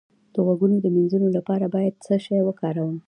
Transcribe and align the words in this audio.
د 0.33 0.35
غوږونو 0.45 0.75
د 0.81 0.85
مینځلو 0.95 1.27
لپاره 1.37 1.65
باید 1.75 2.01
څه 2.05 2.15
شی 2.25 2.39
وکاروم؟ 2.43 2.95